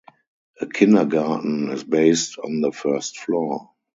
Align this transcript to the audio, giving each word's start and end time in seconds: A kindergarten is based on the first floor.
A 0.59 0.65
kindergarten 0.65 1.69
is 1.69 1.83
based 1.83 2.39
on 2.39 2.61
the 2.61 2.71
first 2.71 3.19
floor. 3.19 3.69